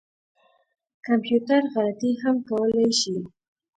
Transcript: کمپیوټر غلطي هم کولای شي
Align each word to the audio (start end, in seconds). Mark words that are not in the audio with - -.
کمپیوټر 1.05 1.61
غلطي 1.73 2.11
هم 2.21 2.35
کولای 2.49 2.89
شي 3.01 3.15